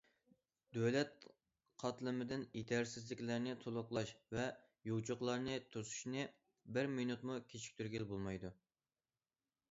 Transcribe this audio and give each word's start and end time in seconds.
دۆلەت 0.75 1.25
قاتلىمىدىن 1.81 2.45
يېتەرسىزلىكلەرنى 2.59 3.53
تولۇقلاش 3.65 4.13
ۋە 4.35 4.45
يوچۇقلارنى 4.91 5.57
توسۇشنى 5.75 6.23
بىر 6.79 6.89
مىنۇتمۇ 6.95 7.37
كېچىكتۈرگىلى 7.53 8.09
بولمايدۇ. 8.13 8.53